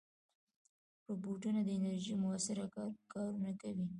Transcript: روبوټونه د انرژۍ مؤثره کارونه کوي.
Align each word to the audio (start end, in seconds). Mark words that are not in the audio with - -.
روبوټونه 1.07 1.59
د 1.63 1.69
انرژۍ 1.77 2.13
مؤثره 2.23 2.65
کارونه 3.11 3.51
کوي. 3.61 3.87